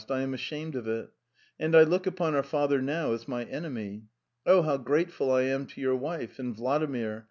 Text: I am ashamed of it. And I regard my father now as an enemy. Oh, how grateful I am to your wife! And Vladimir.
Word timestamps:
I 0.09 0.21
am 0.21 0.33
ashamed 0.33 0.75
of 0.75 0.87
it. 0.87 1.11
And 1.59 1.75
I 1.75 1.81
regard 1.81 2.19
my 2.33 2.41
father 2.41 2.81
now 2.81 3.13
as 3.13 3.27
an 3.27 3.33
enemy. 3.49 4.05
Oh, 4.47 4.63
how 4.63 4.77
grateful 4.77 5.31
I 5.31 5.43
am 5.43 5.67
to 5.67 5.79
your 5.79 5.95
wife! 5.95 6.39
And 6.39 6.55
Vladimir. 6.55 7.19